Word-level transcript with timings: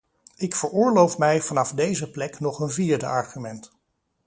Ik 0.37 0.55
veroorloof 0.55 1.17
mij 1.17 1.41
vanaf 1.41 1.71
deze 1.71 2.11
plek 2.11 2.39
nog 2.39 2.59
een 2.59 2.69
vierde 2.69 3.05
argument. 3.05 3.71